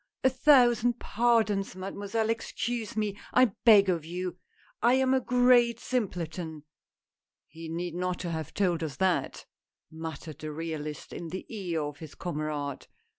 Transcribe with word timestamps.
a 0.23 0.31
thousand 0.31 0.97
pardons, 0.99 1.75
mademoiselle, 1.75 2.31
excuse 2.31 2.97
me, 2.97 3.15
I 3.35 3.53
beg 3.65 3.87
of 3.87 4.03
you, 4.03 4.39
I 4.81 4.95
am 4.95 5.13
a 5.13 5.21
great 5.21 5.79
simpleton!"" 5.79 6.63
He 7.45 7.69
need 7.69 7.93
not 7.93 8.23
have 8.23 8.51
told 8.55 8.81
us 8.81 8.95
that," 8.95 9.45
muttered 9.91 10.39
the 10.39 10.51
realist 10.51 11.13
in 11.13 11.27
the 11.27 11.45
ear 11.55 11.81
of 11.83 11.99
his 11.99 12.15
comrade. 12.15 12.87